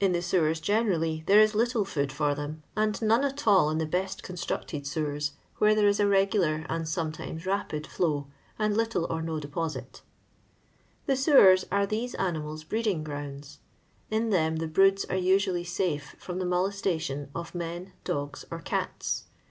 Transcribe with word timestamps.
In 0.00 0.12
the 0.12 0.22
sewen, 0.22 0.54
generally, 0.54 1.22
there 1.26 1.38
is 1.38 1.54
little 1.54 1.84
food 1.84 2.10
for 2.10 2.34
them, 2.34 2.62
and 2.74 2.96
none 3.02 3.22
at 3.26 3.46
all 3.46 3.68
in 3.68 3.76
the 3.76 3.84
best<onstnicted 3.84 4.86
sewen, 4.86 5.20
where 5.58 5.74
there 5.74 5.86
is 5.86 6.00
a 6.00 6.06
regular 6.06 6.64
and 6.70 6.86
sometimei 6.86 7.38
npid 7.42 7.86
flow, 7.86 8.26
and 8.58 8.74
little 8.74 9.04
or 9.10 9.20
no 9.20 9.38
deposit 9.38 10.00
The 11.04 11.14
sewen 11.14 11.58
are 11.70 11.84
these 11.84 12.14
animals' 12.14 12.64
breeding 12.64 13.04
groondi. 13.04 13.58
In 14.10 14.30
them 14.30 14.56
the 14.56 14.66
broods 14.66 15.04
are 15.10 15.16
usually 15.16 15.64
safe 15.64 16.16
from 16.18 16.38
the 16.38 16.46
molestation 16.46 17.28
of 17.34 17.54
men, 17.54 17.92
dogs, 18.02 18.46
or 18.50 18.60
cats. 18.60 19.24